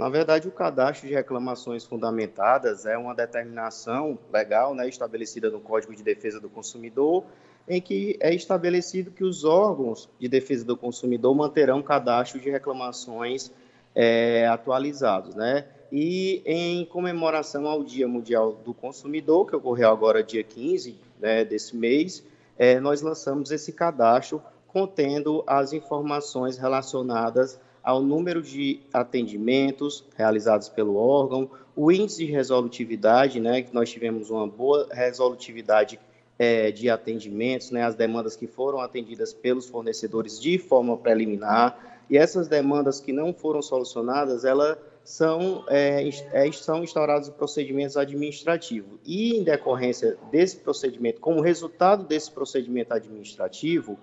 [0.00, 5.94] Na verdade, o cadastro de reclamações fundamentadas é uma determinação legal né, estabelecida no Código
[5.94, 7.22] de Defesa do Consumidor,
[7.68, 13.52] em que é estabelecido que os órgãos de defesa do consumidor manterão cadastro de reclamações
[13.94, 15.66] é, atualizados, né?
[15.92, 21.76] E em comemoração ao Dia Mundial do Consumidor, que ocorreu agora dia 15 né, desse
[21.76, 22.24] mês,
[22.58, 30.96] é, nós lançamos esse cadastro contendo as informações relacionadas ao número de atendimentos realizados pelo
[30.96, 35.98] órgão, o índice de resolutividade, né, que nós tivemos uma boa resolutividade
[36.38, 42.18] é, de atendimentos, né, as demandas que foram atendidas pelos fornecedores de forma preliminar, e
[42.18, 48.98] essas demandas que não foram solucionadas, elas são, é, é, são instaurados procedimentos administrativos.
[49.04, 53.98] E, em decorrência desse procedimento, como resultado desse procedimento administrativo,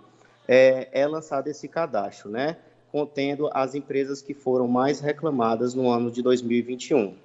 [0.48, 2.58] é, é lançado esse cadastro, né?
[2.92, 7.16] Contendo as empresas que foram mais reclamadas no ano de 2021.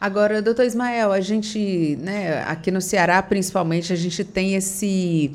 [0.00, 5.32] Agora, doutor Ismael, a gente, né, aqui no Ceará, principalmente, a gente tem esse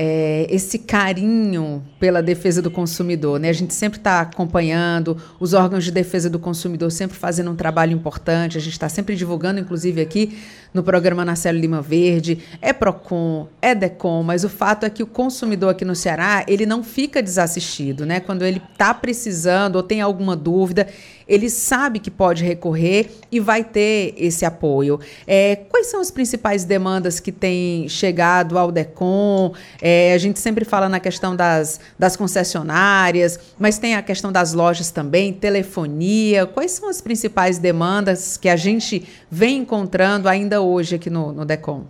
[0.00, 3.40] é, esse carinho pela defesa do consumidor.
[3.40, 3.48] Né?
[3.48, 7.92] A gente sempre está acompanhando, os órgãos de defesa do consumidor sempre fazendo um trabalho
[7.92, 10.38] importante, a gente está sempre divulgando, inclusive aqui
[10.72, 15.06] no programa Narcelo Lima Verde, é PROCON, é DECOM, mas o fato é que o
[15.06, 18.20] consumidor aqui no Ceará, ele não fica desassistido, né?
[18.20, 20.86] Quando ele está precisando ou tem alguma dúvida,
[21.28, 24.98] ele sabe que pode recorrer e vai ter esse apoio.
[25.26, 29.52] É, quais são as principais demandas que têm chegado ao DECOM?
[29.82, 34.54] É, a gente sempre fala na questão das, das concessionárias, mas tem a questão das
[34.54, 36.46] lojas também, telefonia.
[36.46, 41.44] Quais são as principais demandas que a gente vem encontrando ainda hoje aqui no, no
[41.44, 41.84] DECOM?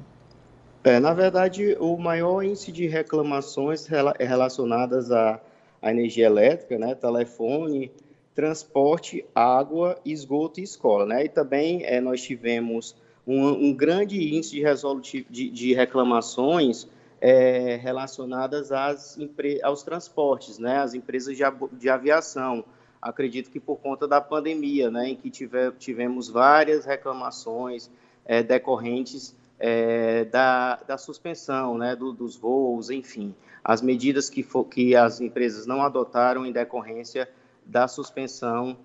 [0.83, 3.87] É, na verdade, o maior índice de reclamações
[4.18, 5.40] é relacionadas à,
[5.83, 7.92] à energia elétrica, né, telefone,
[8.38, 11.05] transporte, água, esgoto e escola.
[11.05, 11.24] Né?
[11.24, 12.94] E também é, nós tivemos
[13.27, 14.62] um, um, grande índice
[15.03, 16.87] de, de, de reclamações
[17.20, 19.18] é, relacionadas às,
[19.64, 20.79] aos transportes, né?
[20.79, 22.64] as empresas de, de, aviação.
[23.03, 27.90] Acredito que por conta da pandemia, né, em que tiver, tivemos várias reclamações
[28.24, 34.94] é, decorrentes é, da, da, suspensão né, do, dos voos, enfim, as medidas que, que
[34.94, 37.29] as empresas não adotaram em decorrência
[37.68, 38.76] da suspensão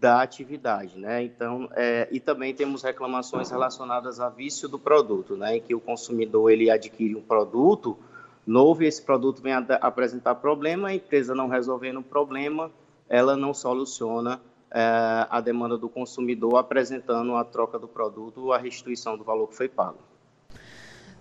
[0.00, 1.22] da atividade, né?
[1.22, 5.58] Então, é, e também temos reclamações relacionadas a vício do produto, né?
[5.58, 7.96] Em que o consumidor ele adquire um produto
[8.44, 12.68] novo e esse produto vem apresentar problema, a empresa não resolvendo o problema,
[13.08, 14.40] ela não soluciona
[14.72, 19.46] é, a demanda do consumidor apresentando a troca do produto ou a restituição do valor
[19.46, 19.98] que foi pago.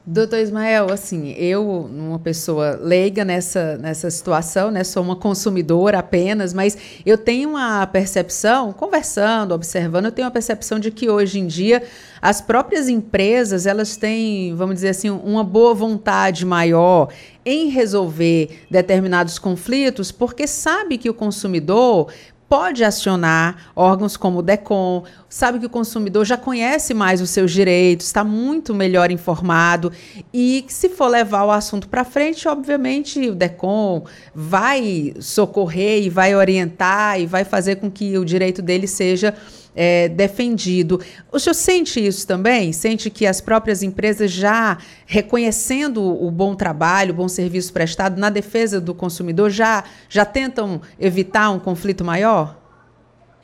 [0.03, 6.55] Doutor Ismael, assim, eu, uma pessoa leiga nessa, nessa situação, né, sou uma consumidora apenas,
[6.55, 11.45] mas eu tenho uma percepção, conversando, observando, eu tenho uma percepção de que hoje em
[11.45, 11.83] dia
[12.19, 17.09] as próprias empresas, elas têm, vamos dizer assim, uma boa vontade maior
[17.45, 22.11] em resolver determinados conflitos, porque sabe que o consumidor
[22.51, 27.49] pode acionar órgãos como o DECOM, sabe que o consumidor já conhece mais os seus
[27.49, 29.89] direitos, está muito melhor informado
[30.33, 34.03] e se for levar o assunto para frente, obviamente o DECOM
[34.35, 39.33] vai socorrer e vai orientar e vai fazer com que o direito dele seja
[39.75, 40.99] é, defendido.
[41.31, 42.73] O senhor sente isso também?
[42.73, 48.29] Sente que as próprias empresas já reconhecendo o bom trabalho, o bom serviço prestado na
[48.29, 52.57] defesa do consumidor, já, já tentam evitar um conflito maior?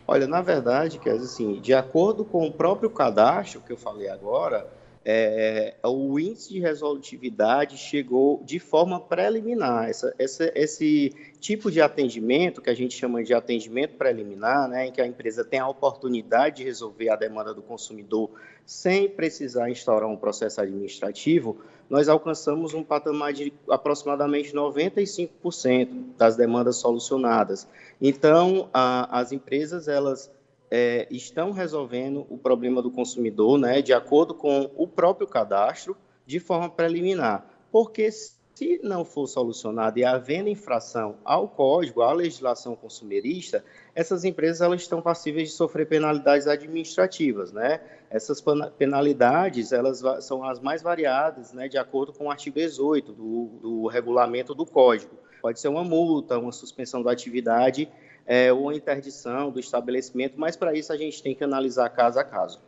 [0.08, 4.66] Olha, na verdade, que assim, de acordo com o próprio cadastro que eu falei agora,
[5.10, 9.90] é, o índice de resolutividade chegou de forma preliminar.
[9.90, 14.92] Essa, essa, esse tipo de atendimento, que a gente chama de atendimento preliminar, né, em
[14.92, 18.32] que a empresa tem a oportunidade de resolver a demanda do consumidor
[18.66, 21.58] sem precisar instaurar um processo administrativo,
[21.90, 27.66] nós alcançamos um patamar de aproximadamente 95% das demandas solucionadas.
[28.02, 30.30] Então, a, as empresas, elas
[30.70, 36.40] é, estão resolvendo o problema do consumidor, né, de acordo com o próprio cadastro, de
[36.40, 37.46] forma preliminar.
[37.72, 38.12] Porque
[38.58, 44.82] se não for solucionado e havendo infração ao código, à legislação consumerista, essas empresas elas
[44.82, 47.80] estão passíveis de sofrer penalidades administrativas, né?
[48.10, 48.44] Essas
[48.78, 53.88] penalidades elas são as mais variadas, né, de acordo com o artigo 18 do, do
[53.88, 55.16] regulamento do código.
[55.40, 57.88] Pode ser uma multa, uma suspensão da atividade
[58.28, 62.24] é, ou interdição do estabelecimento, mas para isso a gente tem que analisar caso a
[62.24, 62.60] caso.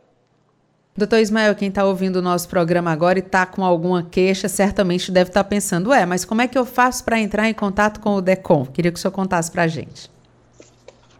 [0.96, 5.12] Doutor Ismael, quem está ouvindo o nosso programa agora e está com alguma queixa, certamente
[5.12, 8.00] deve estar tá pensando, ué, mas como é que eu faço para entrar em contato
[8.00, 8.66] com o DECOM?
[8.66, 10.10] Queria que o senhor contasse para a gente.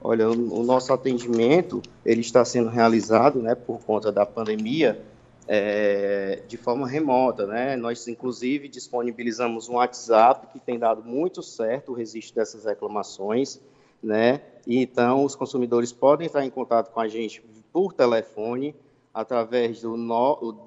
[0.03, 5.01] Olha, o, o, nosso atendimento, ele está sendo realizado, né, por conta da pandemia,
[5.47, 7.76] é, de forma remota, né?
[7.76, 13.61] Nós, inclusive, disponibilizamos um WhatsApp que tem dado muito certo o registro dessas reclamações,
[14.03, 14.40] né?
[14.66, 17.42] Então, os consumidores podem entrar em contato com a gente
[17.72, 18.74] por telefone,
[19.12, 19.96] através do,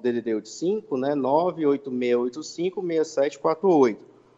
[0.02, 3.96] DDD 85, né, 986856748,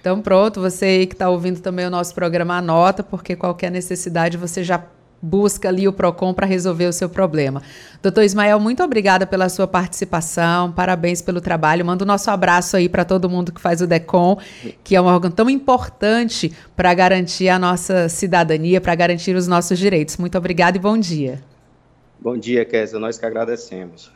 [0.00, 4.62] Então, pronto, você que está ouvindo também o nosso programa, anota, porque qualquer necessidade você
[4.62, 4.84] já
[5.20, 7.62] busca ali o PROCON para resolver o seu problema.
[8.02, 11.84] Doutor Ismael, muito obrigada pela sua participação, parabéns pelo trabalho.
[11.84, 14.38] Manda o nosso abraço aí para todo mundo que faz o DECOM,
[14.84, 19.78] que é um órgão tão importante para garantir a nossa cidadania, para garantir os nossos
[19.78, 20.16] direitos.
[20.16, 21.42] Muito obrigada e bom dia.
[22.20, 22.98] Bom dia, Kézia.
[22.98, 24.10] Nós que agradecemos.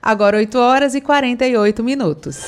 [0.00, 2.46] Agora 8 horas e 48 minutos.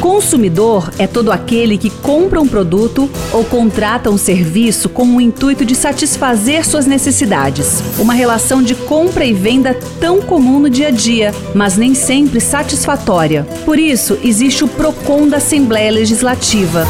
[0.00, 5.64] Consumidor é todo aquele que compra um produto ou contrata um serviço com o intuito
[5.64, 7.82] de satisfazer suas necessidades.
[7.98, 12.40] Uma relação de compra e venda tão comum no dia a dia, mas nem sempre
[12.40, 13.44] satisfatória.
[13.64, 16.86] Por isso, existe o PROCON da Assembleia Legislativa.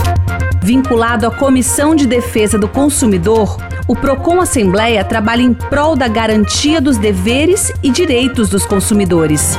[0.63, 3.57] Vinculado à Comissão de Defesa do Consumidor,
[3.87, 9.57] o PROCON Assembleia trabalha em prol da garantia dos deveres e direitos dos consumidores.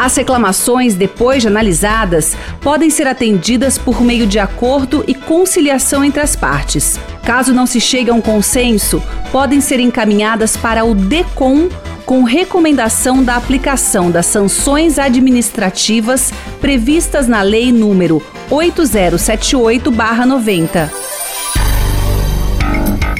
[0.00, 6.22] As reclamações, depois de analisadas, podem ser atendidas por meio de acordo e conciliação entre
[6.22, 6.98] as partes.
[7.22, 11.68] Caso não se chegue a um consenso, podem ser encaminhadas para o DECOM
[12.06, 16.32] com recomendação da aplicação das sanções administrativas
[16.62, 20.90] previstas na Lei número 8078/90.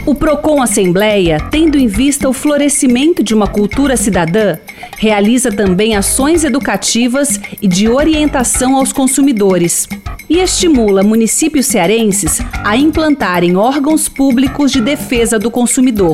[0.07, 4.57] O Procon Assembleia, tendo em vista o florescimento de uma cultura cidadã,
[5.01, 9.89] realiza também ações educativas e de orientação aos consumidores
[10.29, 16.13] e estimula municípios cearenses a implantarem órgãos públicos de defesa do consumidor.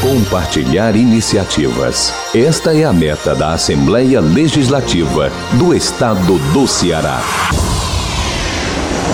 [0.00, 2.14] Compartilhar iniciativas.
[2.34, 7.20] Esta é a meta da Assembleia Legislativa do Estado do Ceará.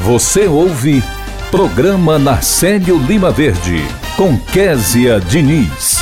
[0.00, 1.02] Você ouve
[1.50, 3.82] Programa Narcélio Lima Verde
[4.16, 5.98] com Késia Diniz.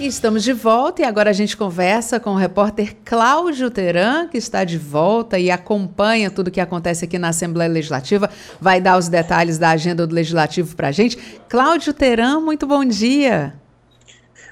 [0.00, 4.64] Estamos de volta e agora a gente conversa com o repórter Cláudio Teran, que está
[4.64, 8.28] de volta e acompanha tudo o que acontece aqui na Assembleia Legislativa.
[8.60, 11.16] Vai dar os detalhes da agenda do Legislativo para a gente.
[11.48, 13.59] Cláudio Teran, muito bom dia.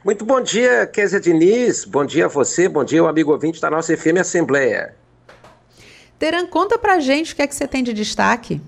[0.08, 1.84] Muito bom dia, Kézia Diniz.
[1.84, 4.94] Bom dia a você, bom dia, o amigo ouvinte da nossa FM Assembleia.
[6.18, 8.58] Teran, conta para a gente o que é que você tem de destaque.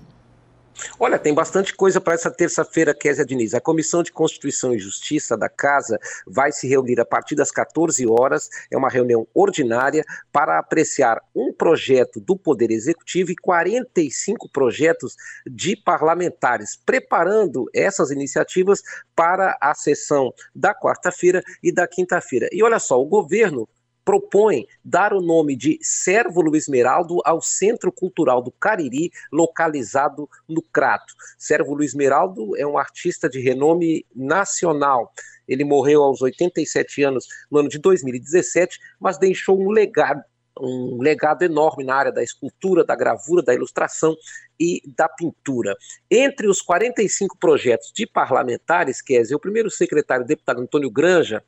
[0.99, 3.53] Olha, tem bastante coisa para essa terça-feira, Kézia Diniz.
[3.53, 8.05] A Comissão de Constituição e Justiça da Casa vai se reunir a partir das 14
[8.07, 8.49] horas.
[8.71, 15.15] É uma reunião ordinária para apreciar um projeto do Poder Executivo e 45 projetos
[15.45, 18.81] de parlamentares, preparando essas iniciativas
[19.15, 22.47] para a sessão da quarta-feira e da quinta-feira.
[22.51, 23.67] E olha só, o governo
[24.03, 30.61] propõe dar o nome de Servo Luiz Meraldo ao Centro Cultural do Cariri, localizado no
[30.61, 31.13] Crato.
[31.37, 35.11] Servo Luiz Meraldo é um artista de renome nacional.
[35.47, 40.23] Ele morreu aos 87 anos no ano de 2017, mas deixou um legado
[40.59, 44.15] um legado enorme na área da escultura, da gravura, da ilustração
[44.59, 45.75] e da pintura.
[46.09, 51.43] Entre os 45 projetos de parlamentares, Kézia, o primeiro secretário, deputado Antônio Granja,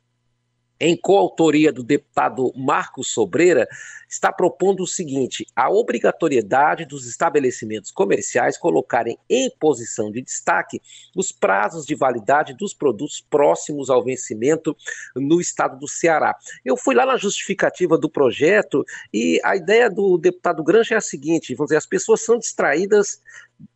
[0.80, 3.68] em coautoria do deputado Marcos Sobreira,
[4.08, 10.80] está propondo o seguinte: a obrigatoriedade dos estabelecimentos comerciais colocarem em posição de destaque
[11.16, 14.76] os prazos de validade dos produtos próximos ao vencimento
[15.14, 16.36] no estado do Ceará.
[16.64, 21.00] Eu fui lá na justificativa do projeto e a ideia do deputado Granja é a
[21.00, 23.20] seguinte: vamos dizer, as pessoas são distraídas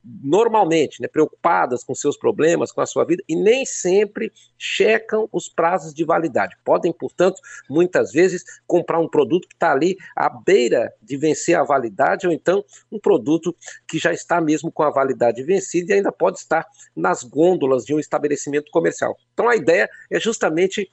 [0.04, 5.48] normalmente, né, preocupadas com seus problemas, com a sua vida, e nem sempre checam os
[5.48, 6.56] prazos de validade.
[6.64, 11.62] Podem, portanto, muitas vezes comprar um produto que está ali à beira de vencer a
[11.62, 13.54] validade, ou então um produto
[13.86, 16.66] que já está mesmo com a validade vencida e ainda pode estar
[16.96, 19.16] nas gôndolas de um estabelecimento comercial.
[19.32, 20.90] Então a ideia é justamente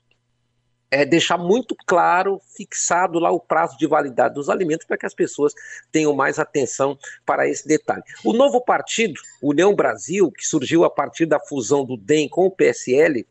[0.95, 5.13] é, deixar muito claro, fixado lá o prazo de validade dos alimentos para que as
[5.13, 5.53] pessoas
[5.91, 8.03] tenham mais atenção para esse detalhe.
[8.23, 12.51] O novo partido, União Brasil, que surgiu a partir da fusão do DEM com o
[12.51, 13.27] PSL,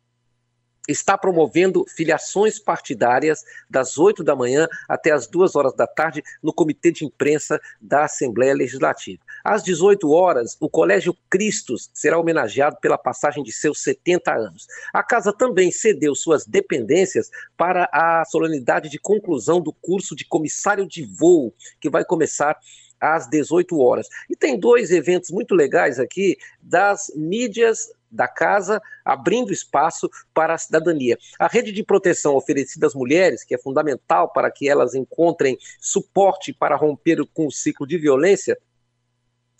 [0.88, 6.52] está promovendo filiações partidárias das 8 da manhã até as 2 horas da tarde no
[6.52, 9.22] Comitê de Imprensa da Assembleia Legislativa.
[9.42, 14.66] Às 18 horas, o Colégio Cristos será homenageado pela passagem de seus 70 anos.
[14.92, 20.86] A casa também cedeu suas dependências para a solenidade de conclusão do curso de comissário
[20.86, 22.58] de voo, que vai começar
[23.00, 24.08] às 18 horas.
[24.30, 30.58] E tem dois eventos muito legais aqui das mídias da casa, abrindo espaço para a
[30.58, 31.18] cidadania.
[31.38, 36.52] A rede de proteção oferecida às mulheres, que é fundamental para que elas encontrem suporte
[36.52, 38.56] para romper com o ciclo de violência,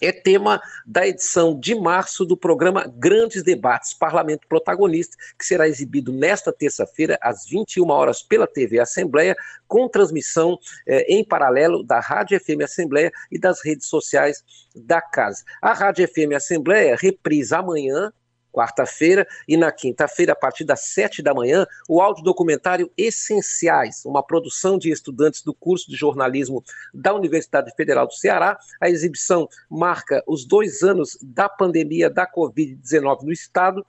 [0.01, 6.13] é tema da edição de março do programa Grandes Debates Parlamento Protagonista, que será exibido
[6.13, 9.37] nesta terça-feira, às 21 horas, pela TV Assembleia,
[9.67, 14.43] com transmissão eh, em paralelo da Rádio FM Assembleia e das redes sociais
[14.75, 15.45] da casa.
[15.63, 18.13] A Rádio FM Assembleia reprisa amanhã,
[18.55, 24.79] quarta-feira, e na quinta-feira, a partir das sete da manhã, o audiodocumentário Essenciais, uma produção
[24.79, 28.57] de estudantes do curso de jornalismo da Universidade Federal do Ceará.
[28.81, 33.85] A exibição marca os dois anos da pandemia da Covid-19 no estado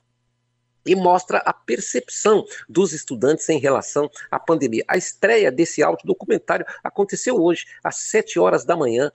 [0.85, 4.83] e mostra a percepção dos estudantes em relação à pandemia.
[4.87, 9.11] A estreia desse audiodocumentário aconteceu hoje, às sete horas da manhã.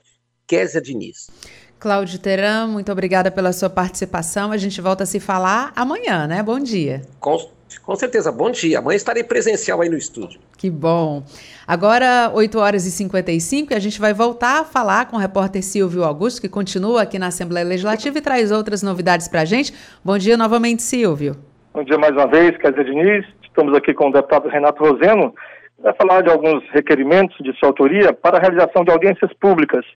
[0.46, 1.30] Késia Diniz.
[1.80, 4.52] Cláudio Teran, muito obrigada pela sua participação.
[4.52, 6.42] A gente volta a se falar amanhã, né?
[6.42, 7.00] Bom dia.
[7.18, 7.38] Com,
[7.82, 8.80] com certeza, bom dia.
[8.80, 10.38] Amanhã estarei presencial aí no estúdio.
[10.58, 11.22] Que bom.
[11.66, 15.62] Agora, 8 horas e 55, e a gente vai voltar a falar com o repórter
[15.62, 19.72] Silvio Augusto, que continua aqui na Assembleia Legislativa e traz outras novidades para a gente.
[20.04, 21.34] Bom dia novamente, Silvio.
[21.72, 23.24] Bom dia mais uma vez, Kézia Diniz.
[23.42, 25.34] Estamos aqui com o deputado Renato Roseno.
[25.78, 29.86] Vai falar de alguns requerimentos de sua autoria para a realização de audiências públicas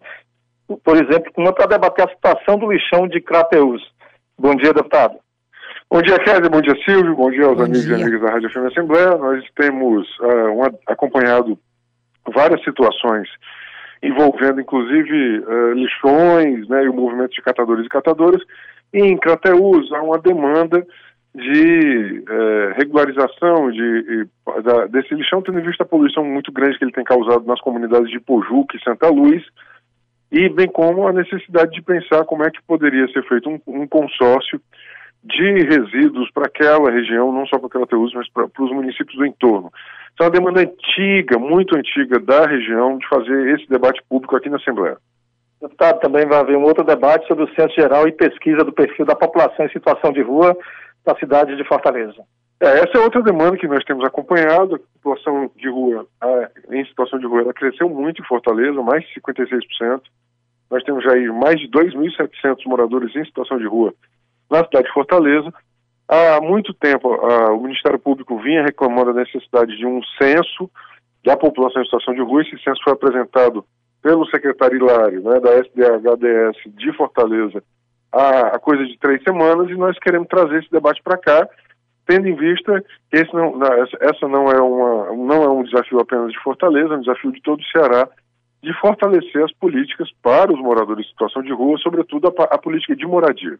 [0.66, 3.82] por exemplo, uma para debater a situação do lixão de Crateus.
[4.38, 5.16] Bom dia, deputado.
[5.90, 6.48] Bom dia, Kézia.
[6.50, 7.14] Bom dia, Silvio.
[7.14, 7.96] Bom dia aos bom amigos dia.
[7.96, 9.16] e amigas da Rádio FM Assembleia.
[9.16, 11.58] Nós temos uh, um, acompanhado
[12.34, 13.28] várias situações
[14.02, 18.42] envolvendo, inclusive, uh, lixões né, e o movimento de catadores e catadoras.
[18.92, 20.84] E em Crateus há uma demanda
[21.34, 24.28] de uh, regularização de, de,
[24.90, 28.10] desse lixão, tendo em vista a poluição muito grande que ele tem causado nas comunidades
[28.10, 29.42] de Pojuca e Santa Luz,
[30.34, 33.86] e bem como a necessidade de pensar como é que poderia ser feito um, um
[33.86, 34.60] consórcio
[35.22, 39.72] de resíduos para aquela região, não só para Crateus, mas para os municípios do entorno.
[40.12, 44.50] Então, é uma demanda antiga, muito antiga da região, de fazer esse debate público aqui
[44.50, 44.96] na Assembleia.
[45.62, 49.06] Deputado, também vai haver um outro debate sobre o Censo Geral e pesquisa do perfil
[49.06, 50.56] da população em situação de rua
[51.06, 52.22] da cidade de Fortaleza.
[52.64, 54.76] É, essa é outra demanda que nós temos acompanhado.
[54.76, 59.04] A população de rua, a, em situação de rua, ela cresceu muito em Fortaleza, mais
[59.04, 60.00] de 56%.
[60.70, 63.92] Nós temos já aí mais de 2.700 moradores em situação de rua
[64.50, 65.52] na cidade de Fortaleza.
[66.08, 70.70] Há muito tempo, a, o Ministério Público vinha reclamando da necessidade de um censo
[71.22, 72.40] da população em situação de rua.
[72.40, 73.62] Esse censo foi apresentado
[74.02, 77.62] pelo secretário Hilário, né, da SDHDS de Fortaleza,
[78.12, 81.48] há, há coisa de três semanas, e nós queremos trazer esse debate para cá,
[82.06, 83.58] tendo em vista que esse não,
[84.00, 87.42] essa não é, uma, não é um desafio apenas de Fortaleza, é um desafio de
[87.42, 88.08] todo o Ceará,
[88.62, 92.96] de fortalecer as políticas para os moradores em situação de rua, sobretudo a, a política
[92.96, 93.58] de moradia.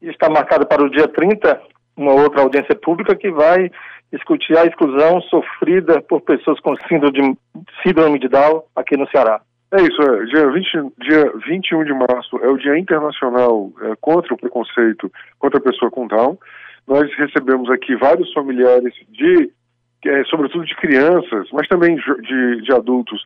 [0.00, 1.60] E está marcado para o dia 30
[1.96, 3.70] uma outra audiência pública que vai
[4.12, 7.36] discutir a exclusão sofrida por pessoas com síndrome de,
[7.82, 9.40] síndrome de Down aqui no Ceará.
[9.72, 10.24] É isso, é.
[10.24, 10.66] Dia, 20,
[11.00, 15.90] dia 21 de março é o Dia Internacional é, contra o Preconceito contra a Pessoa
[15.90, 16.36] com Down.
[16.86, 19.50] Nós recebemos aqui vários familiares de,
[20.04, 23.24] é, sobretudo de crianças, mas também de, de adultos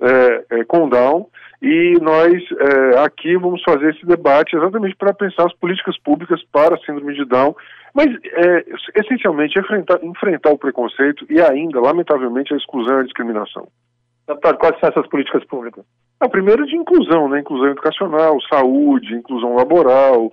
[0.00, 1.26] é, é, com Down,
[1.60, 6.76] e nós é, aqui vamos fazer esse debate exatamente para pensar as políticas públicas para
[6.76, 7.54] a síndrome de Down,
[7.92, 13.66] mas é, essencialmente enfrentar, enfrentar o preconceito e ainda, lamentavelmente, a exclusão e a discriminação.
[14.28, 15.84] Deputado, quais são essas políticas públicas?
[16.20, 17.40] A primeira de inclusão, né?
[17.40, 20.30] Inclusão educacional, saúde, inclusão laboral.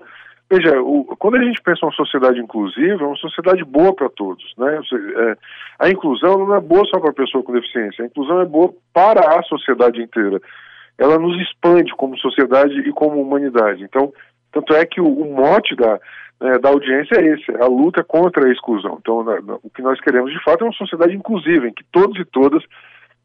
[0.50, 4.46] Veja, o, quando a gente pensa uma sociedade inclusiva, é uma sociedade boa para todos,
[4.58, 4.80] né?
[5.18, 5.38] É,
[5.80, 8.72] a inclusão não é boa só para a pessoa com deficiência, a inclusão é boa
[8.94, 10.40] para a sociedade inteira.
[10.98, 13.84] Ela nos expande como sociedade e como humanidade.
[13.84, 14.14] Então,
[14.52, 16.00] tanto é que o, o mote da,
[16.40, 18.98] né, da audiência é esse, é a luta contra a exclusão.
[19.02, 21.84] Então, na, na, o que nós queremos de fato é uma sociedade inclusiva, em que
[21.92, 22.64] todos e todas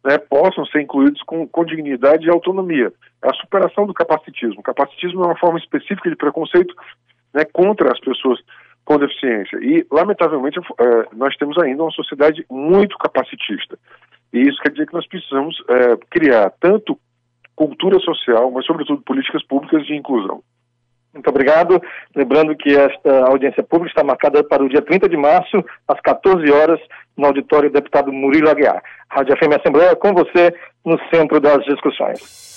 [0.05, 2.93] né, possam ser incluídos com, com dignidade e autonomia.
[3.23, 4.61] É a superação do capacitismo.
[4.61, 6.75] O capacitismo é uma forma específica de preconceito
[7.35, 8.41] né, contra as pessoas
[8.85, 9.57] com deficiência.
[9.59, 13.79] E, lamentavelmente, é, nós temos ainda uma sociedade muito capacitista.
[14.33, 16.99] E isso quer dizer que nós precisamos é, criar tanto
[17.55, 20.43] cultura social, mas, sobretudo, políticas públicas de inclusão.
[21.13, 21.81] Muito obrigado.
[22.15, 26.51] Lembrando que esta audiência pública está marcada para o dia 30 de março, às 14
[26.51, 26.81] horas,
[27.17, 28.83] no auditório do deputado Murilo Aguiar.
[29.09, 30.55] Rádio FM Assembleia com você
[30.85, 32.50] no centro das discussões.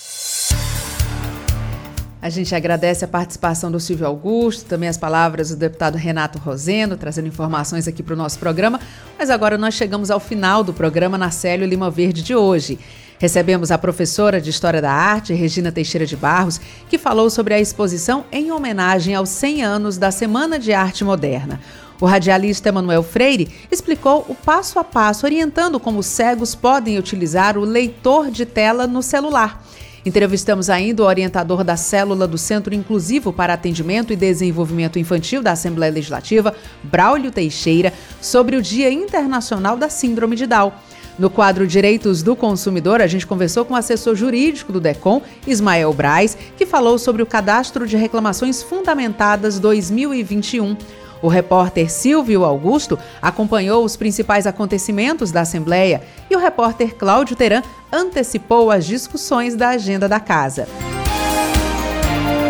[2.24, 6.96] A gente agradece a participação do Silvio Augusto, também as palavras do deputado Renato Rosendo,
[6.96, 8.80] trazendo informações aqui para o nosso programa.
[9.18, 12.78] Mas agora nós chegamos ao final do programa na Célio Lima Verde de hoje.
[13.18, 16.58] Recebemos a professora de História da Arte, Regina Teixeira de Barros,
[16.88, 21.60] que falou sobre a exposição em homenagem aos 100 anos da Semana de Arte Moderna.
[22.00, 27.58] O radialista Emanuel Freire explicou o passo a passo, orientando como os cegos podem utilizar
[27.58, 29.62] o leitor de tela no celular.
[30.04, 35.52] Entrevistamos ainda o orientador da célula do Centro Inclusivo para Atendimento e Desenvolvimento Infantil da
[35.52, 40.72] Assembleia Legislativa, Braulio Teixeira, sobre o Dia Internacional da Síndrome de Down.
[41.18, 45.92] No quadro Direitos do Consumidor, a gente conversou com o assessor jurídico do DECOM, Ismael
[45.92, 50.76] Braz, que falou sobre o Cadastro de Reclamações Fundamentadas 2021.
[51.24, 57.62] O repórter Silvio Augusto acompanhou os principais acontecimentos da Assembleia e o repórter Cláudio Teran
[57.90, 60.68] antecipou as discussões da agenda da casa.